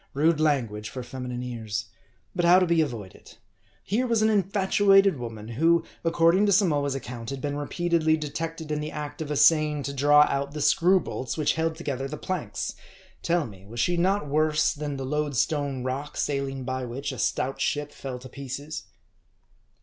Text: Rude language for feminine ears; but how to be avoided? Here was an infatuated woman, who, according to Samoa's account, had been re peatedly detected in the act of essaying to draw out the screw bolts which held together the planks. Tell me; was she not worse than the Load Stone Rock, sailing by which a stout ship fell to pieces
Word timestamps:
Rude 0.15 0.39
language 0.39 0.89
for 0.89 1.03
feminine 1.03 1.43
ears; 1.43 1.85
but 2.35 2.43
how 2.43 2.57
to 2.57 2.65
be 2.65 2.81
avoided? 2.81 3.37
Here 3.83 4.07
was 4.07 4.23
an 4.23 4.31
infatuated 4.31 5.19
woman, 5.19 5.49
who, 5.49 5.83
according 6.03 6.47
to 6.47 6.51
Samoa's 6.51 6.95
account, 6.95 7.29
had 7.29 7.39
been 7.39 7.55
re 7.55 7.67
peatedly 7.67 8.19
detected 8.19 8.71
in 8.71 8.79
the 8.79 8.89
act 8.91 9.21
of 9.21 9.29
essaying 9.29 9.83
to 9.83 9.93
draw 9.93 10.25
out 10.27 10.53
the 10.53 10.59
screw 10.61 10.99
bolts 10.99 11.37
which 11.37 11.53
held 11.53 11.75
together 11.75 12.07
the 12.07 12.17
planks. 12.17 12.73
Tell 13.21 13.45
me; 13.45 13.63
was 13.67 13.79
she 13.79 13.95
not 13.95 14.27
worse 14.27 14.73
than 14.73 14.97
the 14.97 15.05
Load 15.05 15.35
Stone 15.37 15.83
Rock, 15.83 16.17
sailing 16.17 16.63
by 16.63 16.83
which 16.83 17.11
a 17.11 17.19
stout 17.19 17.61
ship 17.61 17.91
fell 17.91 18.17
to 18.17 18.27
pieces 18.27 18.85